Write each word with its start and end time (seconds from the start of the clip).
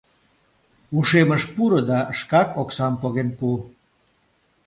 «Ушемыш 0.97 1.43
пуро 1.53 1.81
да 1.89 1.99
шкак 2.17 2.49
оксам 2.61 2.93
поген 3.01 3.29
пу. 3.37 3.49